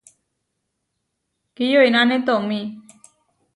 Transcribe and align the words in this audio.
Kiyoináne 1.55 2.17
tomí. 2.27 2.59